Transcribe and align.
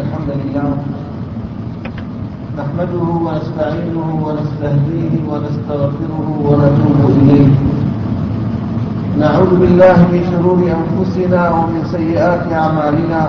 الحمد 0.00 0.30
لله. 0.40 0.70
نحمده 2.60 3.06
ونستعينه 3.26 4.08
ونستهديه 4.26 5.14
ونستغفره 5.30 6.28
ونتوب 6.48 7.00
إليه. 7.20 7.48
نعوذ 9.22 9.52
بالله 9.60 9.96
من 10.12 10.22
شرور 10.30 10.58
أنفسنا 10.80 11.42
ومن 11.50 11.80
سيئات 11.96 12.52
أعمالنا. 12.52 13.22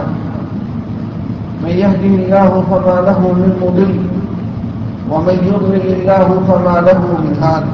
من 1.63 1.73
يهده 1.84 2.14
الله 2.20 2.52
فما 2.72 2.98
له 3.08 3.20
من 3.20 3.52
مضل 3.64 3.94
ومن 5.12 5.38
يضلل 5.52 5.86
الله 5.96 6.28
فما 6.48 6.76
له 6.88 7.02
من 7.24 7.34
هاد. 7.44 7.66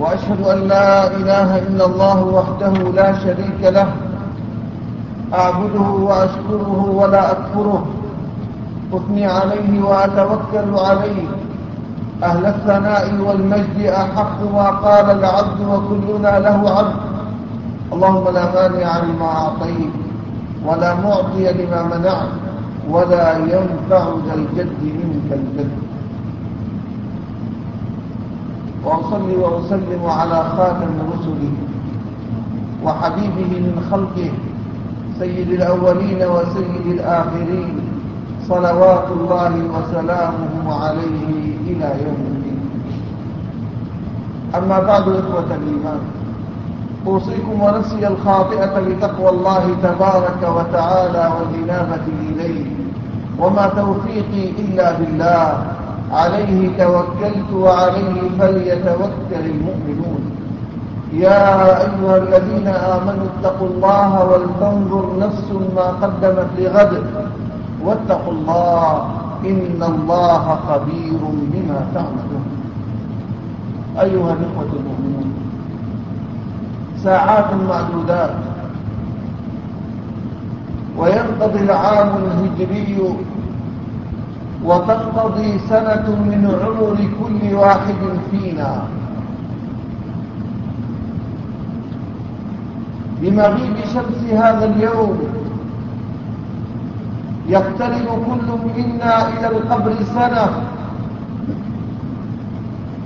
وأشهد 0.00 0.40
أن 0.52 0.58
لا 0.72 0.88
إله 1.18 1.48
إلا 1.58 1.84
الله 1.86 2.18
وحده 2.36 2.74
لا 2.98 3.08
شريك 3.22 3.62
له 3.62 3.88
أعبده 5.34 5.80
وأشكره 5.90 6.90
ولا 6.94 7.32
أكفره. 7.32 7.86
أثني 8.92 9.26
عليه 9.26 9.82
وأتوكل 9.82 10.78
عليه. 10.78 11.24
أهل 12.22 12.46
الثناء 12.46 13.14
والمجد 13.26 13.78
أحق 13.86 14.42
ما 14.54 14.70
قال 14.70 15.10
العبد 15.18 15.60
وكلنا 15.60 16.38
له 16.38 16.70
عبد. 16.78 16.96
اللهم 17.92 18.24
لا 18.34 18.44
مانع 18.54 18.98
لما 18.98 19.26
أعطيت 19.26 19.92
ولا 20.66 20.94
معطي 20.94 21.52
لما 21.52 21.82
منعت 21.82 22.28
ولا 22.90 23.36
ينفع 23.38 24.04
ذا 24.26 24.34
الجد 24.34 24.82
منك 24.82 25.32
الجد. 25.32 25.70
وأصلي 28.84 29.36
وأسلم 29.36 30.02
على 30.06 30.44
خاتم 30.56 30.92
رسله 31.12 31.52
وحبيبه 32.84 33.50
من 33.60 33.86
خلقه 33.90 34.30
سيد 35.18 35.48
الأولين 35.50 36.20
وسيد 36.34 36.86
الآخرين 36.86 37.80
صلوات 38.48 39.06
الله 39.16 39.52
وسلامه 39.74 40.54
عليه 40.84 41.28
إلى 41.70 41.88
يوم 42.04 42.20
الدين. 42.32 42.60
أما 44.58 44.78
بعد 44.80 45.08
إخوة 45.08 45.48
الإيمان 45.58 46.00
أوصيكم 47.06 47.62
ونفسي 47.62 48.06
الخاطئة 48.06 48.74
بتقوى 48.80 49.28
الله 49.30 49.64
تبارك 49.82 50.40
وتعالى 50.56 51.24
والإنابة 51.36 52.04
إليه 52.28 52.64
وما 53.38 53.66
توفيقي 53.76 54.44
إلا 54.62 54.98
بالله 54.98 55.46
عليه 56.12 56.60
توكلت 56.78 57.50
وعليه 57.54 58.20
فليتوكل 58.38 59.42
المؤمنون. 59.54 60.21
يا 61.12 61.80
أيها 61.80 62.16
الذين 62.16 62.68
آمنوا 62.68 63.26
اتقوا 63.32 63.68
الله 63.68 64.24
ولتنظر 64.24 65.04
نفس 65.18 65.48
ما 65.76 65.82
قدمت 65.82 66.48
لغد 66.58 67.04
واتقوا 67.84 68.32
الله 68.32 69.04
إن 69.44 69.82
الله 69.82 70.44
خبير 70.68 71.20
بما 71.52 71.78
تعملون. 71.94 72.46
أيها 74.00 74.32
الإخوة 74.32 74.70
المؤمنون 74.72 75.32
ساعات 77.04 77.54
معدودات 77.68 78.34
وينقضي 80.98 81.60
العام 81.60 82.10
الهجري 82.24 82.98
وتنقضي 84.64 85.58
سنة 85.68 86.06
من 86.08 86.42
عمر 86.62 86.96
كل 87.20 87.54
واحد 87.54 88.00
فينا. 88.30 89.01
بمغيب 93.22 93.76
شمس 93.94 94.20
هذا 94.32 94.64
اليوم. 94.64 95.18
يقترب 97.48 98.06
كل 98.26 98.48
منا 98.76 99.28
إلى 99.28 99.46
القبر 99.46 99.94
سنة 100.14 100.46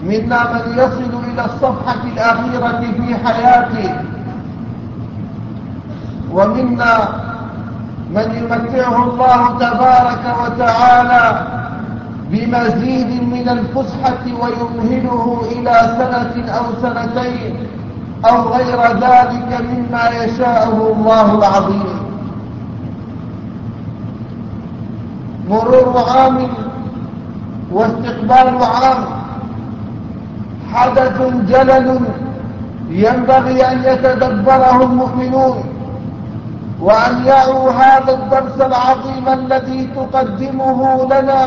منا 0.09 0.41
من 0.53 0.65
يصل 0.79 1.13
إلى 1.33 1.45
الصفحة 1.45 2.03
الأخيرة 2.13 2.81
في 2.97 3.17
حياته. 3.25 3.95
ومنا 6.33 6.95
من 8.15 8.29
يمتعه 8.39 8.97
الله 9.05 9.41
تبارك 9.59 10.25
وتعالى 10.43 11.47
بمزيد 12.31 13.11
من 13.23 13.49
الفسحة 13.49 14.25
ويمهله 14.41 15.43
إلى 15.53 15.75
سنة 15.99 16.35
أو 16.59 16.65
سنتين. 16.83 17.57
أو 18.25 18.49
غير 18.49 18.81
ذلك 18.83 19.61
مما 19.61 20.09
يشاءه 20.09 20.93
الله 20.93 21.35
العظيم. 21.39 22.07
مرور 25.49 26.05
عام 26.11 26.49
واستقبال 27.73 28.59
عام 28.63 29.05
حدث 30.73 31.23
جلل 31.49 32.01
ينبغي 32.89 33.73
أن 33.73 33.85
يتدبره 33.85 34.83
المؤمنون 34.83 35.65
وأن 36.81 37.25
يعوا 37.25 37.71
هذا 37.71 38.13
الدرس 38.15 38.61
العظيم 38.61 39.29
الذي 39.29 39.89
تقدمه 39.97 41.05
لنا. 41.05 41.47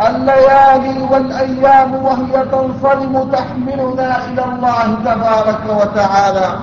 الليالي 0.00 1.02
والأيام 1.10 1.94
وهي 1.94 2.44
تنصرم 2.44 3.30
تحملنا 3.32 4.24
إلى 4.24 4.44
الله 4.44 4.94
تبارك 5.04 5.60
وتعالى. 5.80 6.58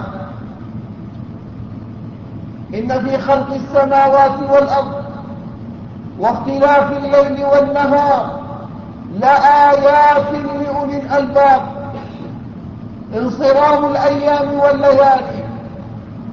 إن 2.73 3.05
في 3.05 3.17
خلق 3.17 3.53
السماوات 3.53 4.39
والأرض 4.51 5.03
واختلاف 6.19 6.91
الليل 6.91 7.45
والنهار 7.45 8.39
لآيات 9.19 10.31
لأولي 10.31 10.97
الألباب. 10.97 11.61
انصرام 13.15 13.85
الأيام 13.85 14.59
والليالي. 14.59 15.43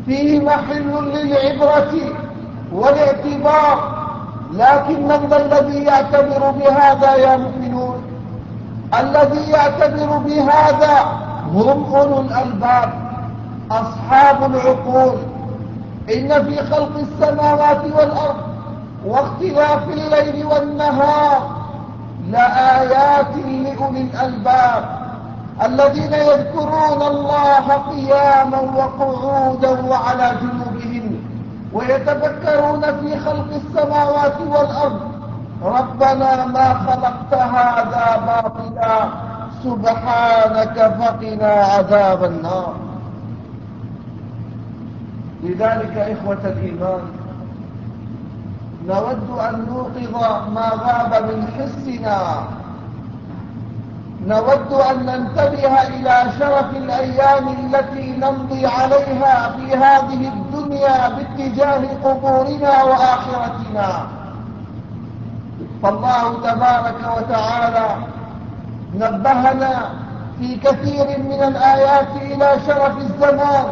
فيه 0.06 0.41
محل 0.41 1.10
للعبرة 1.14 1.94
والاعتبار. 2.72 3.97
لكن 4.53 5.03
من 5.09 5.26
ذا 5.31 5.36
الذي 5.36 5.84
يعتبر 5.84 6.50
بهذا 6.50 7.14
يا 7.14 7.36
مؤمنون 7.36 8.03
الذي 9.00 9.50
يعتبر 9.50 10.19
بهذا 10.19 11.04
هم 11.54 11.94
أولو 11.94 12.20
الألباب 12.20 12.92
أصحاب 13.70 14.54
العقول. 14.54 15.19
إن 16.14 16.44
في 16.44 16.56
خلق 16.75 16.91
السماوات 16.98 17.84
والأرض 17.84 18.37
واختلاف 19.06 19.88
الليل 19.88 20.47
والنهار 20.47 21.50
لآيات 22.31 23.37
لأولي 23.37 24.00
الألباب. 24.00 24.98
الذين 25.64 26.12
يذكرون 26.12 27.03
الله 27.03 27.66
قياما 27.91 28.60
وقعودا 28.76 29.70
وعلى 29.87 30.32
جنوبهم 30.41 30.57
ويتفكرون 31.73 32.81
في 32.81 33.19
خلق 33.19 33.49
السماوات 33.55 34.41
والأرض. 34.41 35.01
ربنا 35.62 36.47
ما 36.47 36.75
خلقت 36.75 37.34
هذا 37.34 38.06
باطلا. 38.27 39.09
سبحانك 39.65 40.77
فقنا 41.01 41.53
عذاب 41.53 42.25
النار. 42.25 42.75
لذلك 45.43 45.97
إخوة 45.97 46.39
الإيمان 46.45 47.01
نود 48.87 49.39
أن 49.41 49.67
نوقظ 49.69 50.15
ما 50.55 50.69
غاب 50.85 51.25
من 51.25 51.47
حسنا 51.56 52.19
نود 54.27 54.73
أن 54.73 55.06
ننتبه 55.06 55.83
إلى 55.83 56.33
شرف 56.39 56.71
الأيام 56.77 57.49
التي 57.49 58.17
نمضي 58.17 58.67
عليها 58.67 59.53
في 59.56 59.77
هذه 59.77 60.29
الدنيا 60.34 61.09
باتجاه 61.09 61.83
قبورنا 62.05 62.83
وآخرتنا. 62.84 64.06
فالله 65.82 66.32
تبارك 66.43 67.00
وتعالى 67.17 67.88
نبهنا 68.94 69.91
في 70.38 70.56
كثير 70.56 71.19
من 71.19 71.43
الآيات 71.43 72.09
إلى 72.23 72.61
شرف 72.67 72.99
الزمان. 72.99 73.64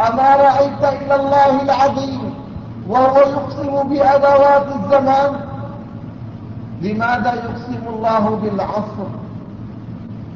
أما 0.00 0.36
رأيت 0.36 1.02
إلى 1.02 1.14
الله 1.14 1.62
العظيم 1.62 2.34
وهو 2.88 3.16
يقسم 3.18 3.88
بأدوات 3.88 4.66
الزمان 4.76 5.32
لماذا 6.82 7.34
يقسم 7.34 7.88
الله 7.88 8.38
بالعصر؟ 8.42 9.27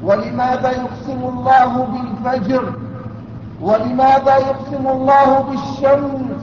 ولماذا 0.03 0.71
يقسم 0.71 1.23
الله 1.25 1.87
بالفجر؟ 1.93 2.73
ولماذا 3.63 4.37
يقسم 4.37 4.87
الله 4.87 5.41
بالشمس؟ 5.51 6.43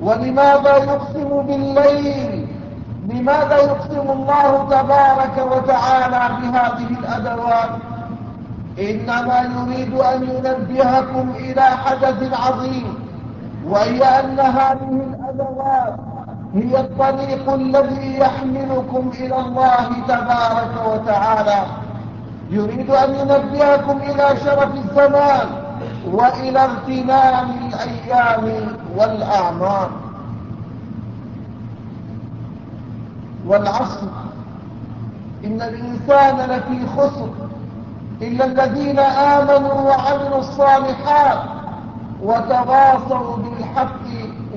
ولماذا 0.00 0.76
يقسم 0.76 1.42
بالليل؟ 1.46 2.48
لماذا 3.08 3.56
يقسم 3.56 4.10
الله 4.10 4.66
تبارك 4.70 5.52
وتعالى 5.52 6.34
بهذه 6.40 6.86
الأدوات؟ 7.00 7.70
إنما 8.78 9.40
يريد 9.40 9.94
أن 10.00 10.22
ينبهكم 10.22 11.30
إلى 11.36 11.62
حدث 11.62 12.40
عظيم 12.46 12.94
وهي 13.68 14.04
أن 14.04 14.40
هذه 14.40 15.00
الأدوات 15.08 15.94
هي 16.54 16.80
الطريق 16.80 17.52
الذي 17.52 18.18
يحملكم 18.18 19.10
إلى 19.20 19.38
الله 19.40 19.88
تبارك 20.08 20.74
وتعالى. 20.92 21.62
يريد 22.50 22.90
أن 22.90 23.14
ينبهكم 23.14 23.98
إلى 23.98 24.36
شرف 24.44 24.74
الزمان 24.74 25.46
وإلى 26.06 26.58
اغتنام 26.64 27.50
الأيام 27.68 28.76
والأعمار. 28.96 29.90
والعصر 33.46 34.06
إن 35.44 35.62
الإنسان 35.62 36.50
لفي 36.50 36.86
خسر 36.96 37.28
إلا 38.22 38.44
الذين 38.44 38.98
آمنوا 38.98 39.80
وعملوا 39.80 40.38
الصالحات 40.38 41.38
وتواصوا 42.22 43.36
بالحق 43.36 44.06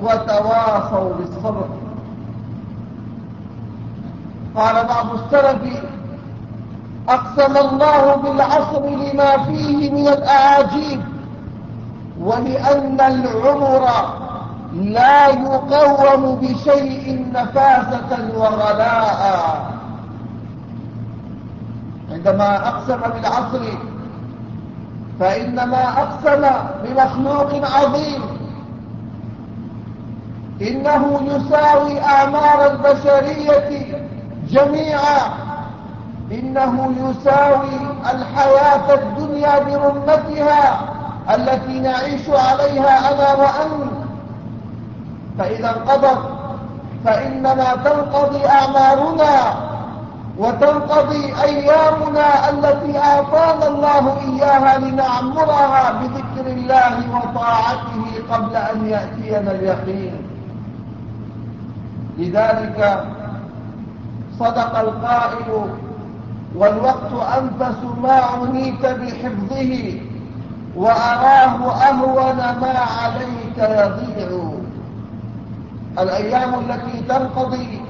وتواصوا 0.02 1.14
بالصبر. 1.14 1.68
قال 4.56 4.86
بعض 4.86 5.06
السلف 5.12 5.82
أقسم 7.08 7.56
الله 7.56 8.14
بالعصر 8.16 8.86
لما 8.86 9.44
فيه 9.44 9.90
من 9.90 10.08
الأعاجيب 10.08 11.02
ولأن 12.20 13.00
العمر 13.00 13.88
لا 14.74 15.26
يقوم 15.28 16.36
بشيء 16.36 17.26
نفاسة 17.32 18.30
وغلاء 18.36 19.70
عندما 22.12 22.68
أقسم 22.68 23.00
بالعصر 23.00 23.64
فإنما 25.20 25.82
أقسم 26.02 26.46
بمخلوق 26.84 27.70
عظيم. 27.76 28.22
إنه 30.62 31.20
يساوي 31.22 32.00
أعمار 32.00 32.70
البشرية 32.70 34.00
جميعا. 34.50 35.49
إنه 36.30 36.92
يساوي 37.00 37.76
الحياة 38.14 38.94
الدنيا 38.94 39.58
برمتها 39.58 40.80
التي 41.34 41.80
نعيش 41.80 42.28
عليها 42.28 43.12
أنا 43.12 43.34
وأنت. 43.34 43.92
فإذا 45.38 45.70
انقضت 45.70 46.18
فإنما 47.04 47.76
تنقضي 47.84 48.46
أعمارنا 48.46 49.54
وتنقضي 50.38 51.34
أيامنا 51.42 52.50
التي 52.50 52.98
أعطانا 52.98 53.66
الله 53.68 54.18
إياها 54.20 54.78
لنعمرها 54.78 55.92
بذكر 55.92 56.46
الله 56.46 56.96
وطاعته 57.14 58.04
قبل 58.32 58.56
أن 58.56 58.86
يأتينا 58.86 59.50
اليقين. 59.50 60.22
لذلك 62.18 63.04
صدق 64.38 64.78
القائل 64.78 65.70
والوقت 66.56 67.12
أنفس 67.38 67.78
ما 68.02 68.12
عنيت 68.12 68.86
بحفظه 68.86 70.00
وأراه 70.76 71.72
أهون 71.88 72.36
ما 72.36 72.74
عليك 73.00 73.58
يضيع. 73.58 74.50
الأيام 75.98 76.54
التي 76.54 77.02
تنقضي 77.08 77.80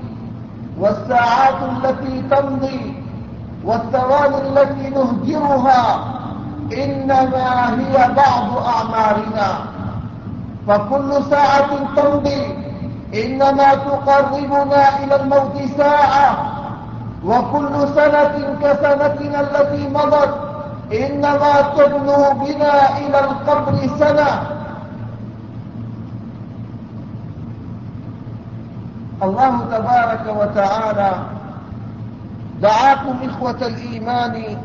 والساعات 0.78 1.54
التي 1.62 2.22
تمضي 2.30 2.94
والثواني 3.64 4.36
التي 4.48 4.90
نهجرها 4.90 6.04
إنما 6.72 7.70
هي 7.80 8.14
بعض 8.14 8.66
أعمارنا. 8.66 9.58
فكل 10.68 11.24
ساعة 11.30 11.94
تمضي 11.96 12.54
إنما 13.14 13.74
تقربنا 13.74 15.04
إلى 15.04 15.16
الموت 15.16 15.62
ساعة. 15.78 16.49
وكل 17.24 17.88
سنة 17.94 18.56
كسنتنا 18.62 19.40
التي 19.40 19.88
مضت 19.88 20.34
إنما 20.92 21.60
تبنو 21.60 22.32
بنا 22.32 22.98
إلى 22.98 23.20
القبر 23.20 23.74
سنة. 23.98 24.42
الله 29.22 29.60
تبارك 29.60 30.24
وتعالى 30.40 31.12
دعاكم 32.60 33.14
إخوة 33.24 33.66
الإيمان 33.66 34.56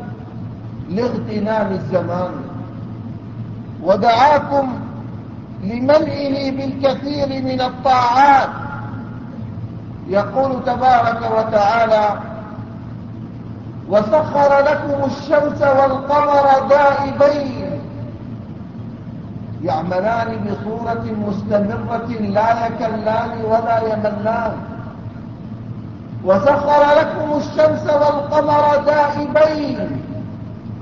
لاغتنام 0.88 1.72
الزمان 1.72 2.30
ودعاكم 3.82 4.78
لملئه 5.62 6.50
بالكثير 6.50 7.28
من 7.42 7.60
الطاعات. 7.60 8.48
يقول 10.08 10.64
تبارك 10.64 11.20
وتعالى 11.38 12.18
وسخر 13.88 14.58
لكم 14.58 15.04
الشمس 15.04 15.62
والقمر 15.62 16.68
دائبين 16.68 17.80
يعملان 19.62 20.28
بصورة 20.44 21.04
مستمرة 21.26 22.08
لا 22.20 22.66
يكلان 22.66 23.44
ولا 23.44 23.78
يملان. 23.92 24.52
وسخر 26.24 26.82
لكم 27.00 27.36
الشمس 27.36 27.84
والقمر 27.92 28.76
دائبين. 28.76 30.02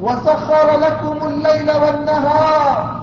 وسخر 0.01 0.79
لكم 0.79 1.27
الليل 1.27 1.71
والنهار. 1.71 3.01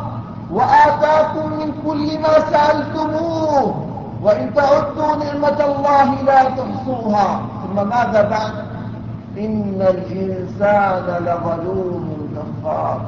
وآتاكم 0.51 1.49
من 1.59 1.73
كل 1.85 2.19
ما 2.19 2.33
سألتموه. 2.51 3.87
وإن 4.21 4.53
تعدوا 4.53 5.15
نعمة 5.15 5.65
الله 5.65 6.21
لا 6.21 6.43
تحصوها. 6.43 7.41
ثم 7.63 7.87
ماذا 7.89 8.21
بعد؟ 8.21 8.70
إن 9.37 9.81
الإنسان 9.81 11.23
لظلوم 11.23 12.29
كفار 12.35 13.01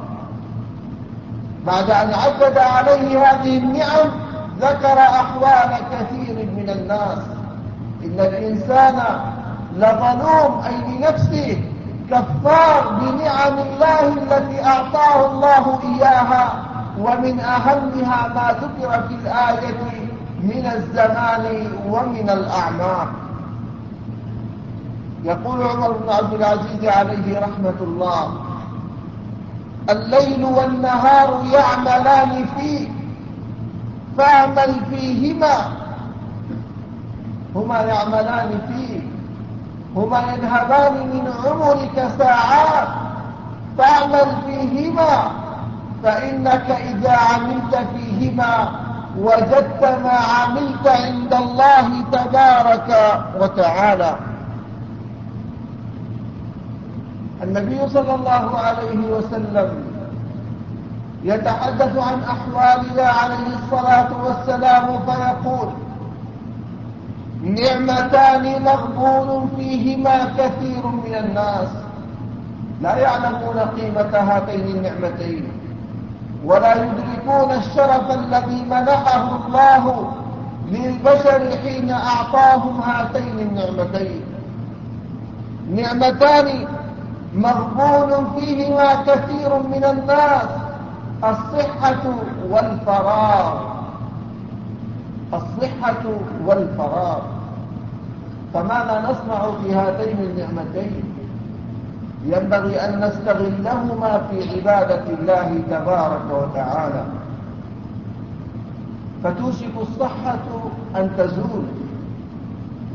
بعد 1.66 1.90
أن 1.90 2.14
عدد 2.14 2.58
عليه 2.58 3.22
هذه 3.22 3.58
النعم 3.58 4.10
ذكر 4.60 4.98
أحوال 4.98 5.70
كثير 5.92 6.34
من 6.56 6.70
الناس. 6.70 7.18
إن 8.04 8.20
الإنسان 8.20 9.02
لظلوم 9.76 10.62
أي 10.66 10.96
لنفسه 10.96 11.62
كفار 12.10 12.88
بنعم 13.00 13.58
الله 13.58 14.08
التي 14.08 14.64
أعطاه 14.64 15.26
الله 15.26 15.78
إياها 15.82 16.52
ومن 16.98 17.40
أهمها 17.40 18.28
ما 18.28 18.54
ذكر 18.62 19.02
في 19.08 19.14
الآية 19.14 19.78
من 20.42 20.66
الزمان 20.76 21.66
ومن 21.88 22.30
الأعمار. 22.30 23.08
يقول 25.24 25.62
عمر 25.62 25.92
بن 25.92 26.08
عبد 26.12 26.34
العزيز 26.34 26.84
عليه 26.84 27.38
رحمة 27.38 27.74
الله 27.80 28.32
الليل 29.90 30.44
والنهار 30.44 31.44
يعملان 31.52 32.46
فيه 32.58 32.88
فاعمل 34.18 34.74
فيهما 34.90 35.56
هما 37.56 37.80
يعملان 37.80 38.60
فيه 38.68 39.00
هما 39.96 40.18
يذهبان 40.32 40.92
من 40.92 41.32
عمرك 41.44 42.08
ساعات 42.18 42.88
فاعمل 43.78 44.36
فيهما 44.46 45.30
فإنك 46.02 46.70
إذا 46.70 47.12
عملت 47.12 47.86
فيهما 47.96 48.68
وجدت 49.18 49.82
ما 50.04 50.18
عملت 50.38 50.86
عند 50.88 51.34
الله 51.34 52.02
تبارك 52.12 53.20
وتعالى. 53.40 54.16
النبي 57.42 57.88
صلى 57.88 58.14
الله 58.14 58.58
عليه 58.58 58.98
وسلم 59.16 59.84
يتحدث 61.24 61.96
عن 61.98 62.18
أحوالنا 62.22 63.08
عليه 63.08 63.46
الصلاة 63.58 64.08
والسلام 64.24 64.86
فيقول 65.06 65.68
نعمتان 67.42 68.62
مغبون 68.62 69.50
فيهما 69.56 70.24
كثير 70.38 70.86
من 70.86 71.14
الناس. 71.14 71.68
لا 72.82 72.96
يعلمون 72.96 73.58
قيمة 73.58 74.18
هاتين 74.18 74.66
النعمتين 74.76 75.48
ولا 76.44 76.72
يدركون 76.74 77.50
الشرف 77.52 78.10
الذي 78.10 78.62
منحه 78.70 79.46
الله 79.46 80.12
للبشر 80.70 81.56
حين 81.64 81.90
أعطاهم 81.90 82.80
هاتين 82.80 83.38
النعمتين. 83.38 84.20
نعمتان 85.70 86.66
مغبون 87.34 88.30
فيهما 88.38 88.94
كثير 88.94 89.58
من 89.58 89.84
الناس 89.84 90.48
الصحة 91.24 92.02
والفراغ. 92.50 93.54
الصحة 95.34 96.04
والفراغ. 96.46 97.20
فماذا 98.54 99.00
نصنع 99.10 99.50
في 99.62 99.74
هاتين 99.74 100.18
النعمتين؟ 100.18 101.04
ينبغي 102.24 102.80
أن 102.80 103.00
نستغلهما 103.04 104.22
في 104.30 104.36
عبادة 104.56 105.04
الله 105.18 105.60
تبارك 105.70 106.28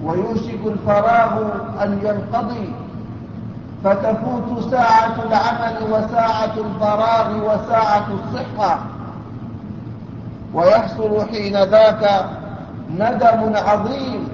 ويوشك 0.04 0.60
الفراغ 0.66 1.34
أن 1.84 2.00
ينقضي. 2.04 2.74
فتفوت 3.84 4.72
ساعة 4.72 5.16
العمل 5.28 5.76
وساعة 5.92 6.54
الفراغ 6.58 7.38
وساعة 7.38 8.08
الصحة. 8.14 8.80
ويحصل 10.54 11.28
حين 11.30 11.64
ذاك 11.64 12.26
ندم 12.92 13.56
عظيم 13.56 14.28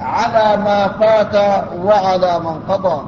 على 0.00 0.62
ما 0.62 0.88
فات 0.88 1.64
وعلى 1.84 2.38
من 2.38 2.60
قضى. 2.68 3.02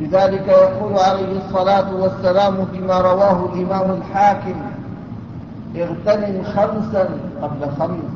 لذلك 0.00 0.48
يقول 0.48 0.98
عليه 0.98 1.38
الصلاة 1.38 1.94
والسلام 1.94 2.66
فيما 2.72 2.98
رواه 2.98 3.48
الإمام 3.52 3.90
الحاكم 3.90 4.62
اغتنم 5.76 6.42
خمسا 6.44 7.08
قبل 7.42 7.70
خمس 7.78 8.12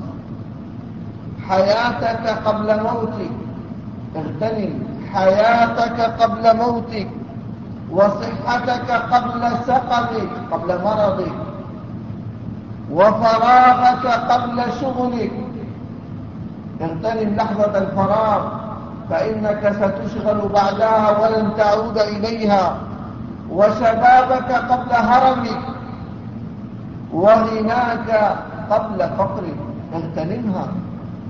حياتك 1.49 2.29
قبل 2.45 2.83
موتك 2.83 3.31
اغتنم. 4.17 4.90
حياتك 5.15 6.01
قبل 6.01 6.57
موتك 6.57 7.09
وصحتك 7.91 8.91
قبل 8.91 9.43
سقمك 9.67 10.31
قبل 10.53 10.69
مرضك 10.85 11.33
وفراغك 12.93 14.07
قبل 14.07 14.57
شغلك. 14.81 15.33
اغتنم 16.81 17.37
لحظة 17.37 17.79
الفراغ 17.79 18.43
فإنك 19.11 19.63
ستشغل 19.81 20.49
بعدها 20.49 21.19
ولن 21.21 21.47
تعود 21.57 21.99
إليها. 21.99 22.77
وشبابك 23.51 24.51
قبل 24.53 24.93
هرمك 24.93 25.63
وغناك 27.13 28.11
قبل 28.71 28.99
فقرك. 29.19 29.59
اغتنمها 29.95 30.67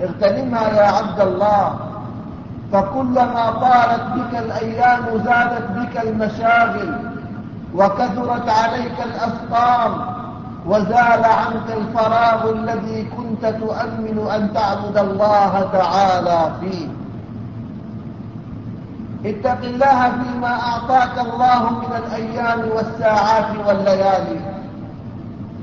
اغتنمها 0.02 0.68
يا 0.68 0.86
عبد 0.98 1.20
الله. 1.20 1.89
فكلما 2.72 3.50
طالت 3.50 4.02
بك 4.14 4.38
الأيام 4.38 5.04
زادت 5.24 5.70
بك 5.70 6.00
المشاغل 6.02 6.94
وكثرت 7.74 8.48
عليك 8.48 8.94
الأسقام 9.04 9.92
وزال 10.66 11.24
عنك 11.24 11.68
الفراغ 11.76 12.50
الذي 12.50 13.04
كنت 13.16 13.46
تؤمن 13.46 14.28
أن 14.34 14.52
تعبد 14.54 14.98
الله 14.98 15.68
تعالى 15.72 16.52
فيه. 16.60 16.88
اتق 19.24 19.64
الله 19.64 20.10
فيما 20.10 20.60
أعطاك 20.60 21.18
الله 21.18 21.70
من 21.70 21.92
الأيام 21.96 22.60
والساعات 22.76 23.66
والليالي. 23.66 24.40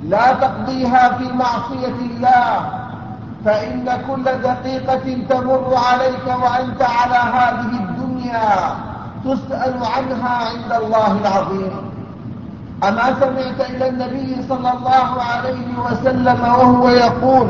لا 0.04 0.34
تقضيها 0.34 1.18
في 1.18 1.34
معصية 1.34 1.96
الله. 2.12 2.77
فإن 3.48 3.86
كل 4.08 4.24
دقيقة 4.24 5.06
تمر 5.30 5.76
عليك 5.92 6.26
وأنت 6.28 6.82
على 6.82 7.20
هذه 7.38 7.72
الدنيا 7.84 8.50
تسأل 9.26 9.74
عنها 9.96 10.34
عند 10.50 10.84
الله 10.84 11.12
العظيم. 11.22 11.72
أما 12.84 13.06
سمعت 13.20 13.70
إلى 13.70 13.90
النبي 13.90 14.36
صلى 14.50 14.70
الله 14.76 15.10
عليه 15.32 15.68
وسلم 15.86 16.42
وهو 16.42 16.90
يقول 16.90 17.48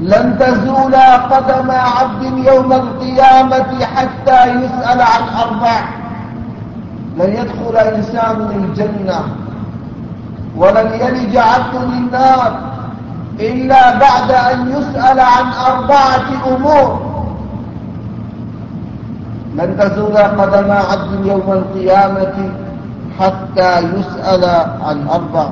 لن 0.00 0.38
تزول 0.38 0.94
قدم 1.32 1.70
عبد 1.70 2.22
يوم 2.22 2.72
القيامة 2.72 3.84
حتى 3.96 4.40
يسأل 4.46 5.00
عن 5.00 5.24
أربع. 5.44 5.80
لن 7.16 7.30
يدخل 7.40 7.76
إنسان 7.76 8.40
الجنة 8.40 9.20
ولن 10.56 10.88
يلج 11.00 11.36
عبد 11.36 11.74
للنار 11.74 12.75
إلا 13.40 13.98
بعد 13.98 14.30
أن 14.30 14.72
يسأل 14.72 15.20
عن 15.20 15.46
أربعة 15.66 16.56
أمور. 16.56 17.06
لن 19.54 19.76
تزول 19.78 20.16
قدم 20.16 20.72
عبد 20.72 21.26
يوم 21.26 21.52
القيامة 21.52 22.50
حتى 23.20 23.78
يسأل 23.78 24.44
عن 24.82 25.08
أربع. 25.08 25.48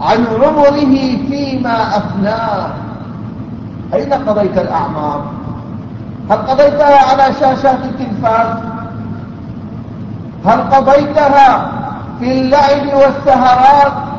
عن 0.00 0.26
عمره 0.42 0.80
فيما 1.28 1.96
أفناه 1.96 2.70
أين 3.94 4.12
قضيت 4.12 4.58
الأعمار؟ 4.58 5.24
هل 6.30 6.36
قضيتها 6.36 7.10
على 7.10 7.34
شاشات 7.40 7.78
التلفاز؟ 7.84 8.56
هل 10.46 10.60
قضيتها 10.60 11.72
في 12.18 12.40
اللعب 12.40 12.86
والسهرات؟ 12.94 14.11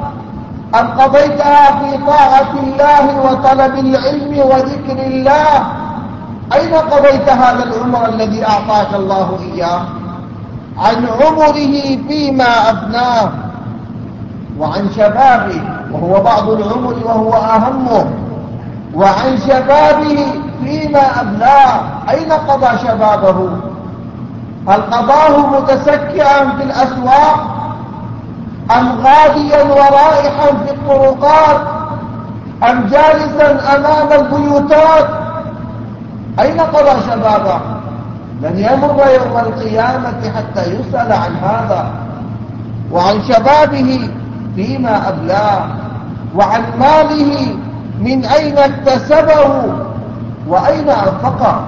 أم 0.80 0.88
قضيتها 0.88 1.80
في 1.80 1.98
طاعة 2.08 2.54
الله 2.64 3.22
وطلب 3.22 3.76
العلم 3.76 4.38
وذكر 4.38 5.00
الله؟ 5.08 5.64
أين 6.54 6.74
قضيت 6.76 7.30
هذا 7.30 7.64
العمر 7.64 8.10
الذي 8.10 8.46
أعطاك 8.48 8.94
الله 8.96 9.40
إياه؟ 9.54 9.82
عن 10.78 11.08
عمره 11.22 11.74
فيما 12.08 12.70
أبناه 12.70 13.30
وعن 14.60 14.90
شبابه 14.96 15.62
وهو 15.92 16.24
بعض 16.24 16.50
العمر 16.50 16.96
وهو 17.06 17.34
أهمه. 17.34 18.06
وعن 18.96 19.38
شبابه 19.48 20.26
فيما 20.64 21.22
أبناه 21.22 21.82
أين 22.10 22.32
قضى 22.32 22.78
شبابه؟ 22.88 23.50
هل 24.68 24.82
قضاه 24.82 25.48
متسكعا 25.60 26.56
في 26.58 26.64
الأسواق؟ 26.64 27.63
أم 28.80 29.06
غاديا 29.06 29.64
ورائحا 29.64 30.48
في 30.66 30.72
الطرقات؟ 30.72 31.62
أم 32.70 32.86
جالسا 32.88 33.76
أمام 33.76 34.22
البيوتات؟ 34.22 35.08
أين 36.40 36.62
قضى 36.62 37.02
شبابه؟ 37.12 37.60
لن 38.42 38.58
يمر 38.58 39.04
يوم 39.08 39.38
القيامة 39.38 40.32
حتى 40.36 40.62
يسأل 40.74 41.12
عن 41.12 41.36
هذا 41.36 41.92
وعن 42.92 43.22
شبابه 43.22 44.10
فيما 44.56 45.10
أبلاه 45.10 45.66
وعن 46.36 46.62
ماله 46.80 47.56
من 48.00 48.26
أين 48.26 48.58
اكتسبه 48.58 49.64
وأين 50.48 50.90
أنفقه 50.90 51.62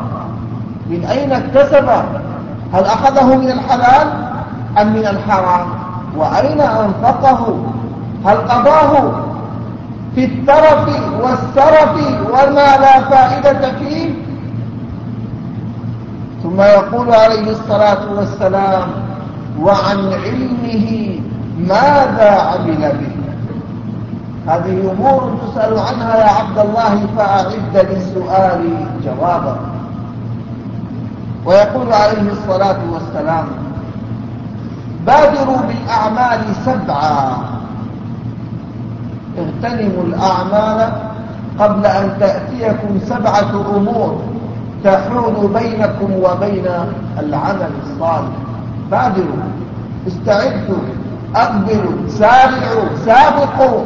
من 0.89 1.05
أين 1.05 1.31
اكتسبه؟ 1.31 2.03
هل 2.73 2.83
أخذه 2.85 3.35
من 3.35 3.51
الحلال 3.51 4.07
أم 4.81 4.93
من 4.93 5.07
الحرام؟ 5.07 5.84
وأين 6.17 6.61
أنفقه 6.61 7.55
هل 8.25 8.37
قضاه 8.37 9.11
في 10.15 10.25
الترف 10.25 10.87
والسرف 11.23 11.95
وما 12.29 12.77
لا 12.77 13.01
فائدة 13.01 13.71
فيه؟ 13.79 14.09
ثم 16.43 16.61
يقول 16.61 17.11
عليه 17.11 17.51
الصلاة 17.51 18.11
والسلام 18.17 18.87
وعن 19.59 20.13
علمه 20.13 21.19
ماذا 21.59 22.41
عمل 22.41 22.91
به؟ 22.99 23.15
هذه 24.47 24.91
أمور 24.91 25.37
تسأل 25.47 25.79
عنها 25.79 26.17
يا 26.17 26.29
عبد 26.31 26.59
الله 26.59 27.07
فأعد 27.17 27.87
للسؤال 27.89 28.69
جوابا. 29.05 29.57
ويقول 31.45 31.93
عليه 31.93 32.31
الصلاة 32.31 32.77
والسلام 32.93 33.45
بادروا 35.05 35.61
بالأعمال 35.67 36.41
سبعا. 36.65 37.37
اغتنموا 39.37 40.03
الأعمال 40.03 40.93
قبل 41.59 41.85
أن 41.85 42.17
تأتيكم 42.19 42.99
سبعة 43.05 43.51
أمور 43.77 44.21
تحول 44.83 45.49
بينكم 45.53 46.09
وبين 46.13 46.67
العمل 47.19 47.71
الصالح. 47.83 48.35
بادروا 48.91 49.45
استعدوا 50.07 50.83
أقبلوا 51.35 52.07
سارعوا 52.07 52.89
سابقوا. 53.05 53.81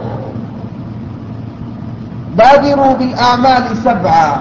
بادروا 2.38 2.93
بالأعمال 2.93 3.77
سبعا. 3.77 4.38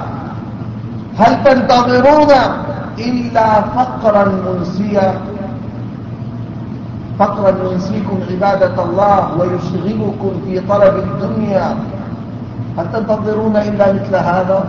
هل 1.18 1.44
تنتظرون 1.44 2.32
إلا 2.98 3.60
فقرا 3.60 4.24
منسيا؟ 4.46 5.14
فقرا 7.18 7.72
ينسيكم 7.72 8.18
عبادة 8.30 8.82
الله 8.84 9.20
ويشغلكم 9.38 10.32
في 10.44 10.60
طلب 10.60 10.94
الدنيا. 10.96 11.76
هل 12.78 12.86
تنتظرون 12.92 13.56
إلا 13.56 13.92
مثل 13.92 14.14
هذا؟ 14.16 14.64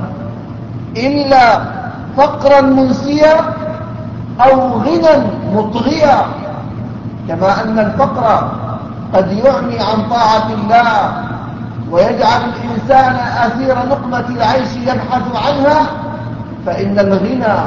إلا 0.98 1.62
فقرا 2.18 2.62
منسيا 2.62 3.36
أو 4.42 4.82
غنى 4.82 5.16
مطغيا. 5.54 6.26
كما 7.28 7.64
أن 7.64 7.80
الفقر 7.80 8.52
قد 9.14 9.32
يعمي 9.32 9.80
عن 9.80 10.10
طاعة 10.10 10.48
الله 10.54 11.14
ويجعل 11.92 12.42
الإنسان 12.50 13.16
أثير 13.46 13.76
نقمة 13.90 14.26
العيش 14.30 14.78
يبحث 14.78 15.26
عنها 15.46 15.80
فإن 16.66 17.00
الغنى 17.00 17.58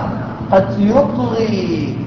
قد 0.53 0.67
يطغي. 0.79 2.02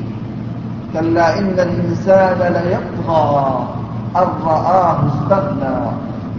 كلا 0.95 1.39
إن 1.39 1.59
الإنسان 1.59 2.39
ليطغى 2.39 3.67
أن 4.15 4.27
رآه 4.45 4.97
استغنى. 5.11 5.77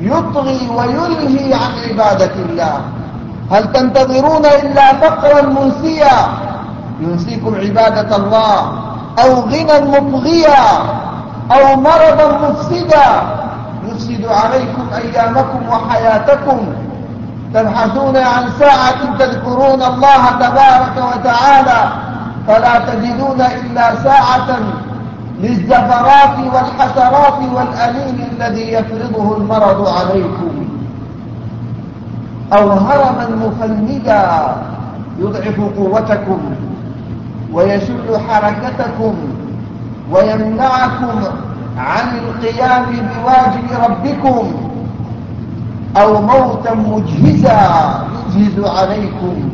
يطغي 0.00 0.60
ويلهي 0.76 1.54
عن 1.54 1.72
عبادة 1.88 2.34
الله. 2.34 2.80
هل 3.52 3.72
تنتظرون 3.72 4.46
إلا 4.46 4.86
فقرا 4.92 5.42
منسيا؟ 5.42 6.16
ينسيكم 7.00 7.54
عبادة 7.54 8.16
الله. 8.16 8.72
أو 9.24 9.30
غنى 9.40 9.76
مطغيا 9.92 10.64
أو 11.52 11.76
مرضا 11.76 12.48
مفسدا. 12.48 13.08
يفسد 13.84 14.26
عليكم 14.26 14.84
أيامكم 14.96 15.68
وحياتكم. 15.68 16.58
تبحثون 17.54 18.16
عن 18.16 18.44
ساعة 18.58 19.18
تذكرون 19.18 19.82
الله 19.82 20.30
تبارك 20.40 20.96
وتعالى. 20.96 22.05
فلا 22.46 22.78
تجدون 22.78 23.40
إلا 23.40 23.94
ساعة 23.94 24.56
للزفرات 25.40 26.38
والحسرات 26.38 27.38
والأليم 27.54 28.28
الذي 28.32 28.72
يفرضه 28.72 29.36
المرض 29.36 29.88
عليكم. 29.88 30.68
أو 32.52 32.70
هرما 32.70 33.28
مفندا 33.46 34.56
يضعف 35.18 35.60
قوتكم 35.76 36.40
ويشل 37.52 38.18
حركتكم 38.28 39.14
ويمنعكم 40.10 41.22
عن 41.78 42.18
القيام 42.18 42.84
بواجب 42.84 43.66
ربكم. 43.84 44.52
أو 45.96 46.22
موتا 46.22 46.74
مجهزا 46.74 47.60
يجهز 48.36 48.64
عليكم. 48.64 49.50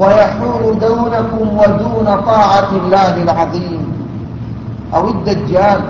ويحول 0.00 0.78
دونكم 0.78 1.58
ودون 1.58 2.08
طاعة 2.26 2.70
الله 2.72 3.22
العظيم. 3.22 3.82
أو 4.94 5.08
الدجال. 5.08 5.80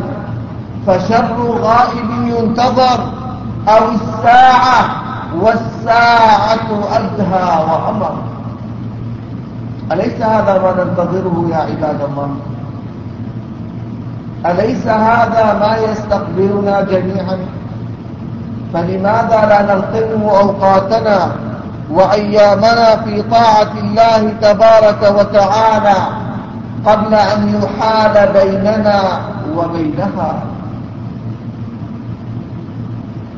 فشر 0.87 1.39
غائب 1.63 2.11
ينتظر. 2.27 3.01
أو 3.69 3.83
الساعة. 3.89 4.81
والساعة 5.43 6.69
أدهى 6.93 7.49
وأمر. 7.71 8.15
أليس 9.93 10.23
هذا 10.23 10.55
ما 10.63 10.71
ننتظره 10.85 11.37
يا 11.51 11.57
عباد 11.57 12.01
الله؟ 12.09 12.31
أليس 14.47 14.87
هذا 14.87 15.47
ما 15.61 15.73
يستقبلنا 15.77 16.81
جميعا؟ 16.81 17.39
فلماذا 18.75 19.41
لا 19.51 19.61
نلقم 19.63 20.23
أوقاتنا؟ 20.23 21.19
وأيامنا 21.91 22.97
في 22.97 23.23
طاعة 23.23 23.73
الله 23.79 24.33
تبارك 24.43 25.03
وتعالى 25.19 25.97
قبل 26.87 27.15
أن 27.15 27.63
يحال 27.63 28.33
بيننا 28.33 29.21
وبينها. 29.57 30.43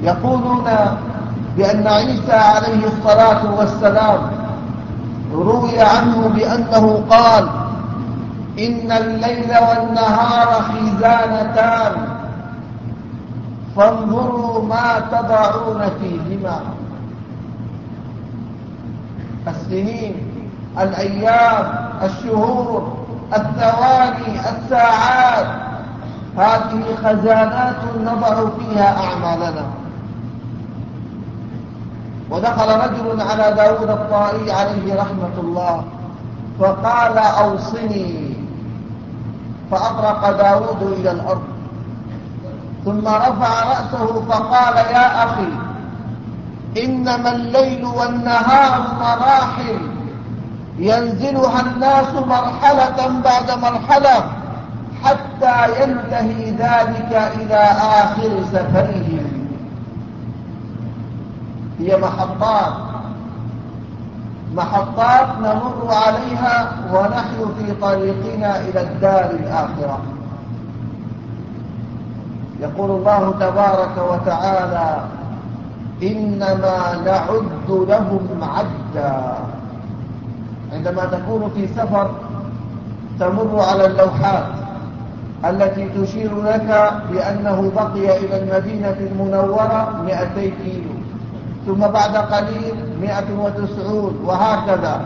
يقولون 0.02 0.64
بأن 1.56 1.86
عيسى 1.86 2.32
عليه 2.32 2.86
الصلاة 2.86 3.54
والسلام 3.58 4.20
روي 5.34 5.80
عنه 5.80 6.28
بأنه 6.28 7.02
قال 7.10 7.48
إن 8.58 8.92
الليل 8.92 9.50
والنهار 9.68 10.48
خزانتان 10.62 11.92
فانظروا 13.76 14.64
ما 14.64 15.00
تضعون 15.12 15.82
فيهما. 16.00 16.60
السنين 19.48 20.14
الأيام 20.80 21.74
الشهور 22.02 22.92
الثواني 23.36 24.40
الساعات. 24.40 25.46
هذه 26.38 26.82
خزانات 27.04 27.76
نضع 28.00 28.34
فيها 28.58 28.96
أعمالنا. 29.04 29.64
ودخل 32.30 32.68
رجل 32.68 33.20
على 33.20 33.54
داود 33.56 33.90
الطائي 33.90 34.52
عليه 34.52 34.94
رحمة 34.94 35.34
الله 35.38 35.84
فقال 36.60 37.18
أوصني. 37.18 38.32
فأطرق 39.70 40.30
داود 40.30 40.82
إلى 40.82 41.10
الأرض 41.10 41.42
ثم 42.84 43.08
رفع 43.08 43.62
رأسه 43.70 44.22
فقال 44.28 44.76
يا 44.76 45.24
أخي 45.24 45.48
إنما 46.76 47.32
الليل 47.32 47.84
والنهار 47.84 48.80
مراحل. 49.00 49.78
ينزلها 50.78 51.60
الناس 51.60 52.14
مرحلة 52.14 53.20
بعد 53.24 53.50
مرحلة 53.58 54.24
حتى 55.04 55.82
ينتهي 55.82 56.50
ذلك 56.50 57.32
إلى 57.40 57.60
آخر 58.02 58.44
سفرهم 58.52 59.48
هي 61.78 61.96
محطات. 61.96 62.72
محطات 64.54 65.28
نمر 65.38 65.88
عليها 66.06 66.72
ونحن 66.92 67.54
في 67.58 67.74
طريقنا 67.80 68.60
إلى 68.60 68.80
الدار 68.80 69.30
الآخرة. 69.30 70.00
يقول 72.60 72.90
الله 72.90 73.34
تبارك 73.40 73.96
وتعالى 74.10 75.00
إنما 76.02 76.96
نعد 77.04 77.70
لهم 77.70 78.28
عدا. 78.42 79.34
عندما 80.72 81.04
تكون 81.04 81.50
في 81.54 81.68
سفر 81.68 82.10
تمر 83.20 83.60
على 83.60 83.86
اللوحات 83.86 84.44
التي 85.44 85.88
تشير 85.88 86.42
لك 86.42 86.92
بأنه 87.10 87.72
بقي 87.76 88.18
إلى 88.18 88.42
المدينة 88.42 88.96
المنورة 89.00 90.02
200 90.06 90.26
كيلو 90.34 90.92
ثم 91.66 91.80
بعد 91.80 92.16
قليل 92.16 92.74
190 93.00 94.18
وهكذا. 94.24 95.00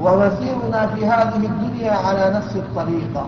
ومسيرنا 0.00 0.86
في 0.86 1.06
هذه 1.06 1.36
الدنيا 1.46 1.92
على 1.92 2.32
نفس 2.34 2.56
الطريقة. 2.56 3.26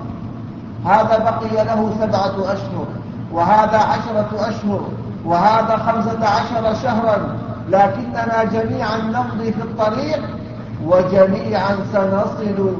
هذا 0.86 1.18
بقي 1.18 1.64
له 1.64 1.90
سبعة 2.00 2.52
أشهر 2.52 2.86
وهذا 3.32 3.78
عشرة 3.78 4.30
أشهر. 4.48 4.80
وهذا 5.24 5.76
خمسة 5.76 6.26
عشر 6.26 6.74
شهرا 6.82 7.36
لكننا 7.68 8.44
جميعا 8.44 8.96
نمضي 8.98 9.52
في 9.52 9.62
الطريق 9.62 10.20
وجميعا 10.86 11.76
سنصل 11.92 12.76